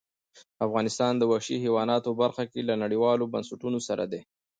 افغانستان 0.65 1.13
د 1.17 1.23
وحشي 1.31 1.57
حیواناتو 1.63 2.17
برخه 2.21 2.43
کې 2.51 2.61
له 2.69 2.73
نړیوالو 2.83 3.29
بنسټونو 3.33 3.79
سره 3.87 4.03
دی. 4.11 4.21